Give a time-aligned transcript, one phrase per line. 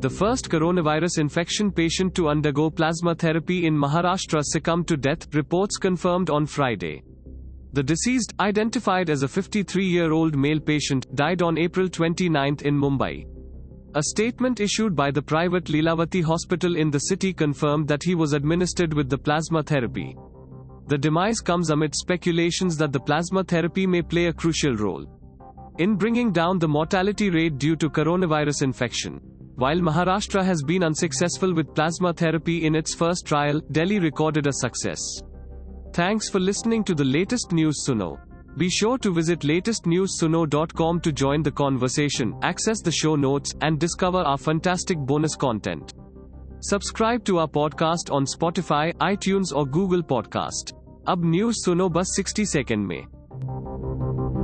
[0.00, 5.76] The first coronavirus infection patient to undergo plasma therapy in Maharashtra succumbed to death, reports
[5.76, 7.02] confirmed on Friday.
[7.72, 12.80] The deceased, identified as a 53 year old male patient, died on April 29 in
[12.80, 13.26] Mumbai.
[13.96, 18.34] A statement issued by the private Lilavati hospital in the city confirmed that he was
[18.34, 20.16] administered with the plasma therapy.
[20.86, 25.06] The demise comes amid speculations that the plasma therapy may play a crucial role
[25.78, 29.20] in bringing down the mortality rate due to coronavirus infection.
[29.57, 34.53] While Maharashtra has been unsuccessful with plasma therapy in its first trial, Delhi recorded a
[34.53, 34.99] success.
[35.93, 38.17] Thanks for listening to the latest news Suno.
[38.57, 44.19] Be sure to visit latestnewsuno.com to join the conversation, access the show notes, and discover
[44.19, 45.93] our fantastic bonus content.
[46.61, 50.73] Subscribe to our podcast on Spotify, iTunes or Google Podcast.
[51.07, 54.36] अब news सुनो बस 60 second में